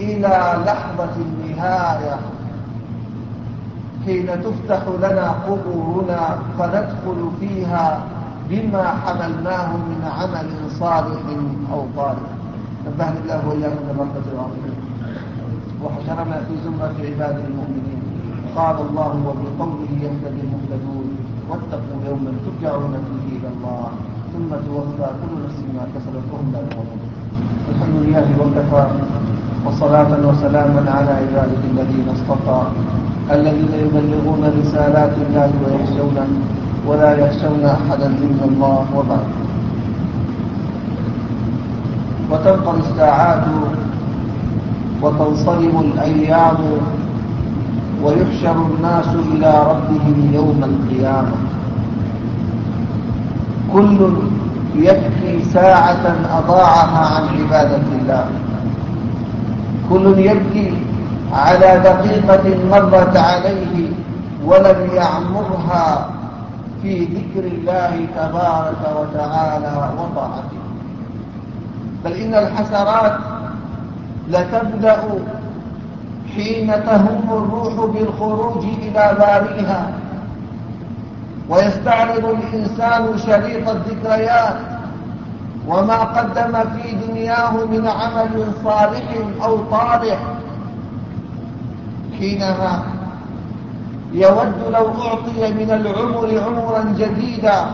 إلى 0.00 0.62
لحظة 0.66 1.16
النهاية. 1.16 2.16
حين 4.04 4.26
تفتح 4.26 4.82
لنا 4.98 5.30
قبورنا 5.30 6.38
فندخل 6.58 7.30
فيها 7.40 8.00
بما 8.50 8.84
حملناه 9.06 9.76
من 9.76 10.10
عمل 10.18 10.70
صالح 10.80 11.22
أو 11.72 11.86
طالح 11.96 12.28
نبهنا 12.86 13.20
الله 13.22 13.48
وإياكم 13.48 13.86
بركة 13.98 14.26
العظيم 14.32 14.74
وحشرنا 15.82 16.40
في 16.40 16.54
زمرة 16.64 16.94
عباد 16.98 17.38
المؤمنين. 17.48 18.02
قال 18.56 18.76
الله 18.90 19.12
وبقوله 19.26 19.88
يهتدي 20.02 20.40
المهتدون. 20.40 21.15
واتقوا 21.50 21.98
يوما 22.08 22.30
ترجعون 22.44 22.92
فيه 23.06 23.38
إلى 23.38 23.48
الله 23.54 23.88
ثم 24.32 24.50
توفى 24.66 25.08
كل 25.20 25.32
نفس 25.44 25.58
ما 25.76 25.84
كسبت 25.94 26.24
وهم 26.32 26.48
لا 26.52 26.60
يظلمون 26.66 27.00
الحمد 27.70 27.96
لله 28.02 28.26
وكفى 28.40 28.84
وصلاة 29.66 30.10
وسلاما 30.28 30.82
على 30.96 31.10
عباده 31.20 31.62
الذين 31.72 32.06
اصطفى 32.16 32.60
الذين 33.30 33.72
يبلغون 33.84 34.42
رسالات 34.60 35.12
الله 35.26 35.50
ويخشونه 35.64 36.26
ولا 36.86 37.10
يخشون 37.22 37.64
أحدا 37.64 38.06
إلا 38.06 38.44
الله 38.50 38.84
وبعد. 38.96 39.26
وتنقضي 42.30 42.80
الساعات 42.80 43.44
وتنصرم 45.02 45.74
الأيام 45.80 46.56
ويحشر 48.06 48.56
الناس 48.66 49.08
إلى 49.32 49.50
ربهم 49.70 50.30
يوم 50.34 50.60
القيامة. 50.64 51.36
كل 53.72 53.98
يبكي 54.74 55.44
ساعة 55.44 56.04
أضاعها 56.38 57.02
عن 57.14 57.24
عبادة 57.38 57.82
الله. 58.00 58.26
كل 59.90 60.18
يبكي 60.18 60.74
على 61.32 61.80
دقيقة 61.84 62.46
مرت 62.70 63.16
عليه 63.16 63.88
ولم 64.44 64.88
يعمرها 64.94 66.10
في 66.82 67.04
ذكر 67.04 67.44
الله 67.46 68.06
تبارك 68.16 68.82
وتعالى 69.00 69.90
وطاعته. 69.98 70.62
بل 72.04 72.12
إن 72.12 72.34
الحسرات 72.34 73.18
لتبدأ 74.28 75.02
حين 76.36 76.66
تهم 76.86 77.20
الروح 77.30 77.74
بالخروج 77.94 78.64
إلى 78.64 79.16
بارئها 79.18 79.90
ويستعرض 81.48 82.24
الإنسان 82.24 83.18
شريط 83.18 83.68
الذكريات 83.68 84.56
وما 85.68 85.96
قدم 85.96 86.52
في 86.70 86.92
دنياه 87.06 87.50
من 87.50 87.86
عمل 87.88 88.52
صالح 88.64 89.02
أو 89.44 89.56
طالح. 89.56 90.18
حينها 92.18 92.82
يود 94.12 94.52
لو 94.70 94.86
أعطي 95.02 95.52
من 95.54 95.70
العمر 95.70 96.40
عمرا 96.46 96.94
جديدا 96.98 97.64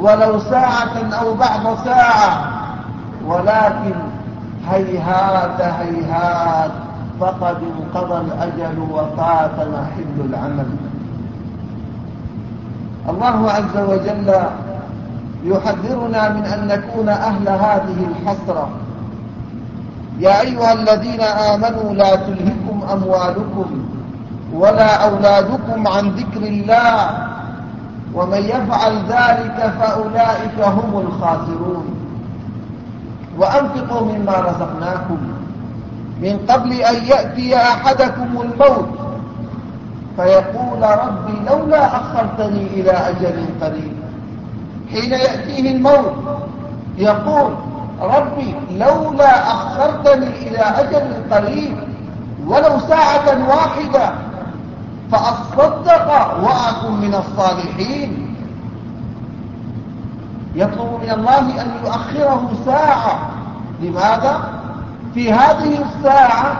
ولو 0.00 0.38
ساعة 0.40 1.14
أو 1.20 1.34
بعض 1.34 1.78
ساعة 1.84 2.48
ولكن 3.26 3.94
هيهات 4.70 5.60
هيهات 5.60 6.70
فقد 7.20 7.56
انقضى 7.56 8.20
الأجل 8.20 8.78
وفات 8.78 9.56
محل 9.56 10.16
العمل. 10.30 10.66
الله 13.08 13.50
عز 13.50 13.76
وجل 13.76 14.34
يحذرنا 15.44 16.28
من 16.28 16.44
أن 16.44 16.66
نكون 16.66 17.08
أهل 17.08 17.48
هذه 17.48 18.06
الحسرة. 18.10 18.68
يا 20.18 20.40
أيها 20.40 20.72
الذين 20.72 21.20
آمنوا 21.20 21.94
لا 21.94 22.16
تلهكم 22.16 22.82
أموالكم 22.92 23.66
ولا 24.54 25.04
أولادكم 25.08 25.88
عن 25.88 26.08
ذكر 26.08 26.42
الله. 26.42 27.10
ومن 28.14 28.42
يفعل 28.42 28.92
ذلك 29.08 29.72
فأولئك 29.80 30.58
هم 30.60 31.00
الخاسرون. 31.00 31.86
وأنفقوا 33.38 34.12
مما 34.12 34.32
رزقناكم. 34.32 35.35
من 36.20 36.38
قبل 36.48 36.72
أن 36.72 37.04
يأتي 37.04 37.56
أحدكم 37.56 38.40
الموت 38.40 38.88
فيقول 40.16 40.82
ربي 40.82 41.50
لولا 41.50 41.96
أخرتني 41.96 42.66
إلى 42.66 42.90
أجل 42.90 43.46
قريب. 43.62 43.96
حين 44.90 45.10
يأتيه 45.12 45.72
الموت 45.72 46.14
يقول 46.98 47.54
ربي 48.00 48.54
لولا 48.70 49.52
أخرتني 49.52 50.26
إلى 50.26 50.58
أجل 50.58 51.34
قريب 51.34 51.76
ولو 52.46 52.78
ساعة 52.88 53.48
واحدة 53.48 54.12
فأصدق 55.12 56.08
وأكن 56.42 56.92
من 57.00 57.14
الصالحين. 57.14 58.36
يطلب 60.54 61.00
من 61.02 61.10
الله 61.10 61.62
أن 61.62 61.70
يؤخره 61.84 62.50
ساعة. 62.64 63.30
لماذا؟ 63.82 64.55
في 65.16 65.32
هذه 65.32 65.78
الساعة 65.82 66.56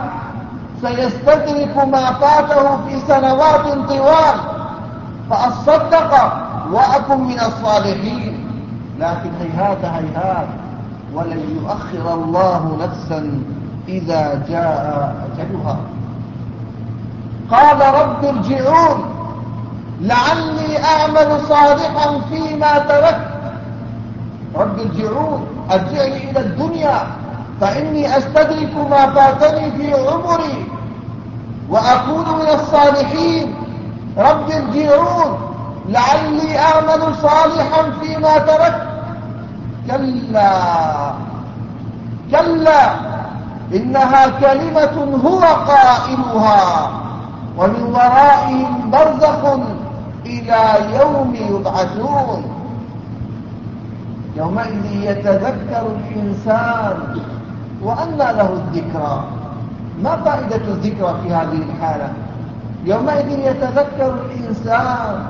سيستدرك 0.81 1.77
ما 1.77 2.13
فاته 2.13 2.77
في 2.87 2.99
سنوات 3.07 3.89
طوال. 3.89 4.37
فأصدق 5.29 6.11
وأكن 6.71 7.23
من 7.23 7.39
الصالحين 7.39 8.49
لكن 8.99 9.29
هيهات 9.39 9.85
هيهات 9.85 10.47
ولن 11.13 11.59
يؤخر 11.61 12.13
الله 12.13 12.77
نفسا 12.81 13.41
إذا 13.87 14.45
جاء 14.49 15.15
أجلها. 15.37 15.77
قال 17.51 18.01
رب 18.01 18.25
ارجعون 18.25 19.05
لعلي 20.01 20.83
أعمل 20.83 21.41
صالحا 21.47 22.19
فيما 22.29 22.77
تركت. 22.77 23.27
رب 24.55 24.79
ارجعون 24.79 25.47
ارجعني 25.71 26.31
إلى 26.31 26.39
الدنيا. 26.39 27.07
فإني 27.61 28.17
أستدرك 28.17 28.73
ما 28.89 29.09
فاتني 29.09 29.71
في 29.71 29.93
عمري 29.93 30.65
وأكون 31.69 32.25
من 32.39 32.49
الصالحين. 32.53 33.55
رب 34.17 34.51
ارجعون 34.51 35.37
لعلي 35.89 36.59
أعمل 36.59 37.15
صالحا 37.21 37.91
فيما 38.01 38.37
تركت. 38.37 38.87
كلا 39.87 40.51
كلا 42.31 42.95
إنها 43.73 44.27
كلمة 44.27 45.19
هو 45.25 45.39
قائلها 45.39 46.91
ومن 47.57 47.83
ورائهم 47.83 48.91
برزخ 48.91 49.59
إلى 50.25 50.59
يوم 50.99 51.35
يبعثون. 51.35 52.43
يومئذ 54.37 54.85
يتذكر 54.85 55.87
الإنسان 55.97 57.19
وأنى 57.83 58.17
له 58.17 58.49
الذكرى 58.53 59.23
ما 60.03 60.15
فائدة 60.25 60.55
الذكرى 60.55 61.15
في 61.23 61.33
هذه 61.33 61.61
الحالة؟ 61.69 62.09
يومئذ 62.85 63.29
يتذكر 63.29 64.13
الإنسان 64.25 65.25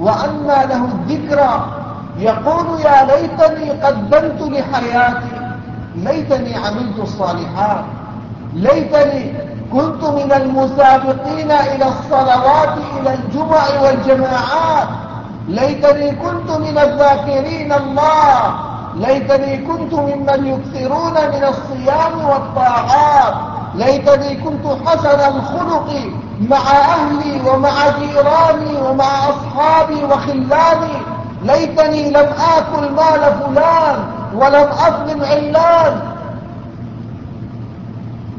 وأنى 0.00 0.66
له 0.66 0.84
الذكرى 0.84 1.66
يقول 2.18 2.80
يا 2.80 3.04
ليتني 3.04 3.70
قدمت 3.70 4.40
لحياتي 4.42 5.52
ليتني 5.96 6.54
عملت 6.56 6.98
الصالحات 6.98 7.84
ليتني 8.54 9.32
كنت 9.72 10.04
من 10.04 10.32
المسابقين 10.32 11.50
إلى 11.50 11.84
الصلوات 11.88 12.74
إلى 13.00 13.14
الجمع 13.14 13.62
والجماعات 13.82 14.88
ليتني 15.48 16.10
كنت 16.10 16.50
من 16.50 16.78
الذاكرين 16.78 17.72
الله. 17.72 18.67
ليتني 18.98 19.56
كنت 19.58 19.94
ممن 19.94 20.46
يكثرون 20.46 21.14
من 21.14 21.44
الصيام 21.44 22.24
والطاعات. 22.30 23.34
ليتني 23.74 24.34
كنت 24.34 24.66
حسن 24.86 25.20
الخلق 25.36 25.88
مع 26.40 26.70
أهلي 26.70 27.50
ومع 27.50 27.88
جيراني 27.98 28.88
ومع 28.88 29.28
أصحابي 29.28 30.04
وخلاني. 30.04 30.96
ليتني 31.42 32.10
لم 32.10 32.28
آكل 32.56 32.92
مال 32.92 33.22
فلان 33.40 33.98
ولم 34.34 34.68
أظلم 34.86 35.24
علان. 35.24 36.00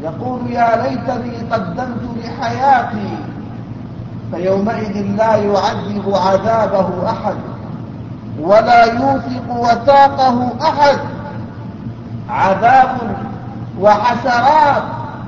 يقول 0.04 0.52
يا 0.52 0.84
ليتني 0.84 1.38
قدمت 1.52 2.04
لحياتي 2.18 3.18
فيومئذ 4.32 5.02
لا 5.18 5.36
يعذب 5.36 6.16
عذابه 6.16 6.90
أحد. 7.10 7.36
ولا 8.42 8.86
يوثق 8.86 9.50
وثاقه 9.50 10.50
أحد. 10.62 10.98
عذاب 12.30 12.98
وحسرات 13.82 14.84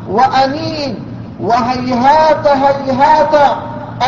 وأنين 0.09 0.95
وهيهات 1.39 2.47
هيهات 2.47 3.35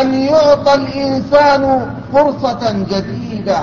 أن 0.01 0.13
يعطى 0.13 0.73
الإنسان 0.73 1.91
فرصة 2.13 2.71
جديدة. 2.71 3.59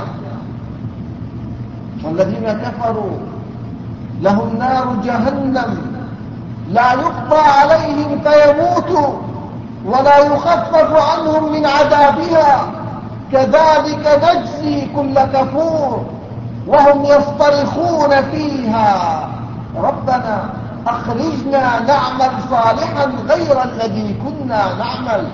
والذين 2.05 2.53
كفروا 2.53 3.19
لهم 4.21 4.57
نار 4.59 4.97
جهنم. 5.05 5.79
لا 6.71 6.93
يقضى 6.93 7.41
عليهم 7.61 8.21
فيموتوا 8.21 9.15
ولا 9.85 10.19
يخفف 10.19 11.13
عنهم 11.13 11.53
من 11.53 11.67
عذابها. 11.67 12.80
كذلك 13.33 14.05
نجزي 14.25 14.87
كل 14.97 15.15
كفور 15.15 16.05
وهم 16.67 17.05
يصطرخون 17.05 18.23
فيها. 18.31 19.29
ربنا 19.77 20.51
أخرجنا 20.87 21.81
نعمل 21.81 22.33
صالحا 22.51 23.05
غير 23.29 23.65
الذي 23.65 24.15
كنا 24.25 24.63
نعمل. 24.79 25.27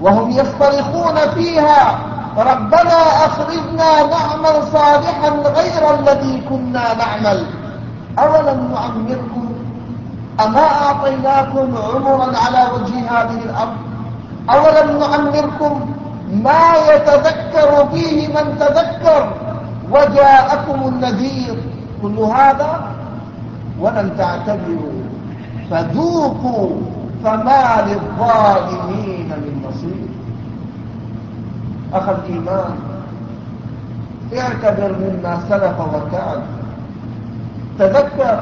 وهم 0.00 0.30
يصطرخون 0.30 1.16
فيها. 1.34 1.98
ربنا 2.36 3.00
أخرجنا 3.26 3.90
نعمل 4.02 4.56
صالحا 4.72 5.28
غير 5.28 5.94
الذي 5.98 6.42
كنا 6.48 6.94
نعمل. 6.94 7.46
أولم 8.18 8.72
نعمركم 8.74 9.48
أما 10.40 10.66
أعطيناكم 10.84 11.74
عمرا 11.94 12.32
على 12.38 12.66
وجه 12.74 12.94
هذه 13.10 13.38
الأرض؟ 13.44 13.76
أولم 14.50 14.98
نعمركم 14.98 15.80
ما 16.32 16.74
يتذكر 16.94 17.88
فيه 17.94 18.28
من 18.28 18.58
تذكر 18.60 19.32
وجاءكم 19.90 20.88
النذير. 20.88 21.56
كل 22.02 22.18
هذا 22.18 22.80
ولن 23.80 24.16
تعتبروا. 24.18 25.02
فذوقوا 25.70 26.70
فما 27.24 27.86
للظالمين 27.86 29.28
من 29.28 29.64
نصير. 29.68 30.08
أخ 31.92 32.08
الإيمان 32.08 32.74
اعتبر 34.38 34.96
مما 34.98 35.38
سلف 35.48 35.80
وكان. 35.80 36.42
تذكر 37.78 38.40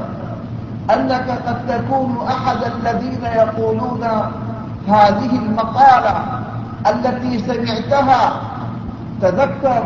أنك 0.94 1.38
قد 1.46 1.66
تكون 1.68 2.18
أحد 2.28 2.56
الذين 2.56 3.24
يقولون 3.24 4.04
هذه 4.88 5.36
المقالة 5.38 6.39
التي 6.86 7.38
سمعتها. 7.38 8.32
تذكر 9.22 9.82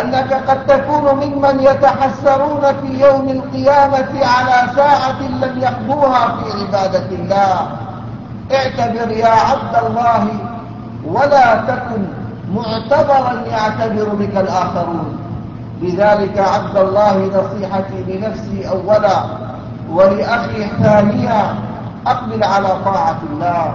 أنك 0.00 0.32
قد 0.32 0.66
تكون 0.66 1.04
ممن 1.14 1.60
يتحسرون 1.60 2.60
في 2.80 3.00
يوم 3.00 3.28
القيامة 3.28 4.12
على 4.22 4.72
ساعة 4.76 5.20
لم 5.22 5.58
يقضوها 5.58 6.36
في 6.36 6.44
عبادة 6.60 7.08
الله. 7.10 7.66
اعتبر 8.52 9.10
يا 9.10 9.34
عبد 9.50 9.84
الله 9.86 10.28
ولا 11.04 11.54
تكن 11.54 12.02
معتبرا 12.54 13.32
يعتبر 13.46 14.08
بك 14.14 14.36
الآخرون. 14.36 15.18
لذلك 15.82 16.38
عبد 16.38 16.76
الله 16.76 17.16
نصيحتي 17.16 17.98
لنفسي 18.08 18.68
أولا 18.68 19.24
ولأخي 19.90 20.66
ثانيا 20.82 21.54
أقبل 22.06 22.44
على 22.44 22.68
طاعة 22.84 23.18
الله. 23.32 23.72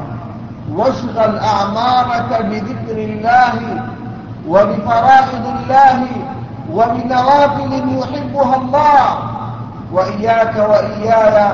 واشغل 0.74 1.40
أعمارك 1.40 2.46
بذكر 2.46 2.98
الله 2.98 3.84
وبفرائض 4.48 5.46
الله 5.46 6.08
وبنوافل 6.74 8.00
يحبها 8.00 8.56
الله. 8.56 9.18
وإياك 9.92 10.56
وإياي 10.70 11.52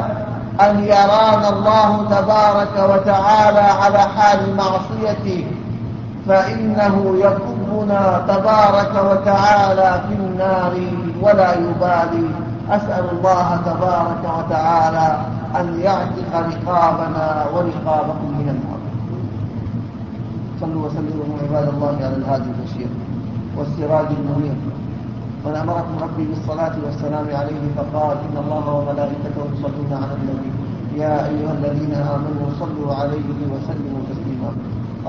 أن 0.61 0.83
يرانا 0.83 1.49
الله 1.49 2.05
تبارك 2.09 2.89
وتعالى 2.89 3.59
على 3.59 3.99
حال 3.99 4.55
معصيته 4.55 5.45
فإنه 6.27 7.15
يكبنا 7.17 8.21
تبارك 8.27 8.91
وتعالى 9.11 10.01
في 10.07 10.13
النار 10.13 10.73
ولا 11.21 11.53
يبالي. 11.53 12.29
أسأل 12.71 13.05
الله 13.11 13.59
تبارك 13.65 14.23
وتعالى 14.37 15.17
أن 15.59 15.79
يعتق 15.79 16.31
رقابنا 16.33 17.45
ورقابكم 17.53 18.27
من 18.39 18.49
النار. 18.49 18.70
صلوا 20.61 20.85
وسلموا 20.85 21.41
عباد 21.43 21.67
الله 21.73 21.95
على 22.05 22.15
الهادي 22.21 22.49
البشير 22.53 22.89
والسراج 23.57 24.07
المنير. 24.19 24.57
من 25.45 25.55
أمركم 25.55 25.95
ربي 26.05 26.23
بالصلاة 26.29 26.75
والسلام 26.85 27.27
عليه 27.39 27.63
فقال 27.77 28.17
إن 28.25 28.35
الله 28.43 28.65
وملائكته 28.77 29.41
يصلون 29.53 29.91
على 30.01 30.13
النبي. 30.19 30.51
يا 31.01 31.25
أيها 31.29 31.51
الذين 31.59 31.93
آمنوا 31.93 32.47
صلوا 32.61 32.93
عليه 32.93 33.27
وسلموا 33.53 34.01
تسليما. 34.11 34.51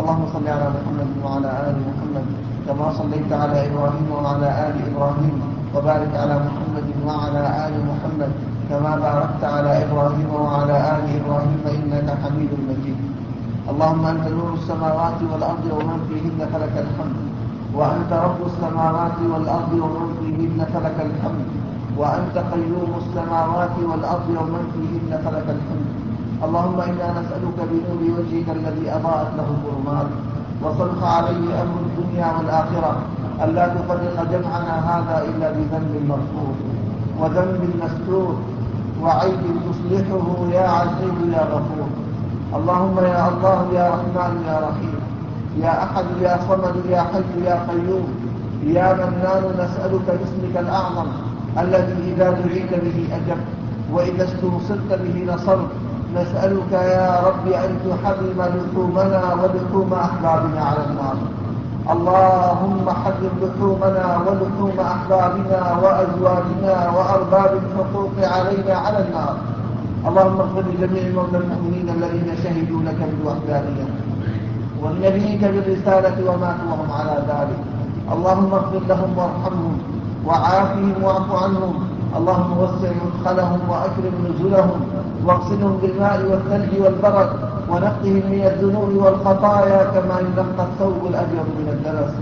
اللهم 0.00 0.24
صل 0.32 0.46
على 0.48 0.66
محمد 0.76 1.10
وعلى 1.24 1.50
آل 1.68 1.76
محمد 1.88 2.26
كما 2.66 2.86
صليت 2.92 3.30
على 3.32 3.56
إبراهيم 3.68 4.06
وعلى 4.12 4.48
آل 4.66 4.76
إبراهيم 4.88 5.34
وبارك 5.74 6.12
على 6.22 6.34
محمد 6.48 6.86
وعلى 7.06 7.42
آل 7.66 7.74
محمد 7.90 8.32
كما 8.70 8.92
باركت 8.96 9.42
على 9.44 9.84
إبراهيم 9.84 10.28
وعلى 10.32 10.76
آل 10.94 11.04
إبراهيم 11.20 11.60
إنك 11.76 12.08
حميد 12.22 12.52
مجيد. 12.68 13.11
اللهم 13.70 14.06
أنت 14.06 14.26
نور 14.28 14.52
السماوات 14.54 15.18
والأرض 15.32 15.64
ومن 15.78 15.98
فيهن 16.08 16.40
فلك 16.52 16.74
الحمد. 16.86 17.18
وأنت 17.74 18.12
رب 18.12 18.40
السماوات 18.46 19.18
والأرض 19.32 19.72
ومن 19.72 20.08
فيهن 20.20 20.58
فلك 20.74 20.98
الحمد. 21.08 21.46
وأنت 21.98 22.36
قيوم 22.52 22.92
السماوات 23.02 23.76
والأرض 23.90 24.28
ومن 24.40 24.62
فيهن 24.74 25.10
فلك 25.24 25.46
الحمد. 25.56 25.88
اللهم 26.44 26.78
إنا 26.80 27.08
نسألك 27.20 27.58
بنور 27.70 28.00
وجهك 28.16 28.48
الذي 28.58 28.86
أضاءت 28.98 29.30
له 29.38 29.48
الظلمات 29.56 30.10
وصلح 30.62 31.00
عليه 31.16 31.62
أمر 31.62 31.78
الدنيا 31.86 32.28
والآخرة. 32.38 32.92
ألا 33.44 33.64
تفرق 33.68 34.16
جمعنا 34.32 34.74
هذا 34.90 35.16
إلا 35.28 35.48
بذنب 35.50 35.92
مغفور. 36.10 36.54
وذنب 37.20 37.62
مستور. 37.82 38.34
وعيب 39.02 39.42
تصلحه 39.66 40.26
يا 40.56 40.66
عزيز 40.68 41.18
يا 41.36 41.44
غفور. 41.54 41.88
اللهم 42.56 42.96
يا 42.98 43.28
الله 43.28 43.58
يا 43.78 43.86
رحمن 43.94 44.32
يا 44.48 44.56
رحيم 44.68 44.96
يا 45.64 45.72
أحد 45.84 46.04
يا 46.20 46.34
صمد 46.48 46.76
يا 46.90 47.00
حي 47.12 47.44
يا 47.44 47.56
قيوم 47.68 48.06
يا 48.76 48.88
منان 48.92 49.44
نسألك 49.62 50.06
باسمك 50.18 50.54
الأعظم 50.64 51.06
الذي 51.58 51.96
إذا 52.14 52.30
دعيت 52.30 52.72
به 52.84 52.98
أجبت 53.16 53.46
وإذا 53.92 54.24
استنصرت 54.24 54.90
به 55.02 55.16
نصرت 55.34 55.68
نسألك 56.14 56.72
يا 56.72 57.20
رب 57.26 57.46
أن 57.52 57.70
تحرم 57.88 58.38
لحومنا 58.54 59.22
ولحوم 59.40 59.92
أحبابنا 59.92 60.60
على 60.64 60.82
النار 60.90 61.16
اللهم 61.90 62.90
حرم 62.90 63.34
لحومنا 63.42 64.06
ولحوم 64.26 64.76
أحبابنا 64.80 65.60
وأزواجنا 65.82 66.90
وأرباب 66.96 67.52
الحقوق 67.62 68.12
علينا 68.36 68.74
على 68.74 68.98
النار 69.04 69.36
اللهم 70.08 70.40
اغفر 70.40 70.64
لجميع 70.70 71.04
موتى 71.14 71.36
المؤمنين 71.36 71.86
الذين 71.96 72.28
شهدوا 72.42 72.82
لك 72.82 73.00
بالوحدانية 73.10 73.86
ولنبيك 74.82 75.42
بالرسالة 75.44 76.16
وماتوا 76.30 76.68
وهم 76.70 76.90
على 76.98 77.16
ذلك. 77.30 77.60
اللهم 78.12 78.54
اغفر 78.54 78.82
لهم 78.88 79.10
وارحمهم 79.18 79.78
وعافهم 80.26 80.94
واعف 81.04 81.30
عنهم. 81.42 81.74
اللهم 82.16 82.58
وسع 82.58 82.90
مدخلهم 83.04 83.60
وأكرم 83.70 84.14
نزلهم. 84.26 84.80
واغسلهم 85.26 85.74
بالماء 85.82 86.18
والثلج 86.30 86.72
والبرد. 86.82 87.30
ونقهم 87.70 88.22
من 88.32 88.42
الذنوب 88.50 88.92
والخطايا 89.04 89.80
كما 89.94 90.16
ينقى 90.20 90.64
الثوب 90.68 91.00
الأبيض 91.10 91.46
من 91.60 91.68
الدنس. 91.74 92.12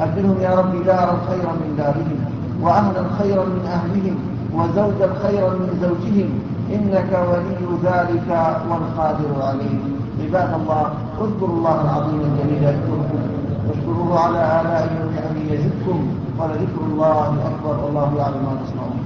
أبدلهم 0.00 0.36
يا 0.40 0.52
رب 0.60 0.84
دارا 0.84 1.14
خيرا 1.28 1.52
من 1.62 1.70
دارهم 1.78 2.18
وأهلا 2.62 3.02
خيرا 3.18 3.44
من 3.44 3.64
أهلهم 3.76 4.16
وزوجا 4.56 5.08
خيرا 5.24 5.50
من 5.50 5.70
زوجهم. 5.84 6.30
إنك 6.74 7.10
ولي 7.30 7.62
ذلك 7.82 8.28
والقادر 8.70 9.42
عليه. 9.42 9.78
عباد 10.22 10.50
الله 10.60 10.92
اذكروا 11.20 11.56
الله 11.56 11.80
العظيم 11.80 12.20
الجليل 12.20 12.62
يذكركم. 12.64 13.20
واشكروه 13.68 14.20
على 14.20 14.40
آلائه 14.60 14.92
ونعمه 15.04 15.52
يزدكم. 15.52 15.98
ولذكر 16.38 16.82
الله 16.92 17.34
أكبر 17.50 17.84
والله 17.84 18.08
يعلم 18.18 18.42
ما 18.46 18.54
تصنعون. 18.64 19.00